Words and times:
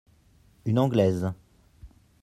Une 0.65 0.79
Anglaise. 0.79 1.31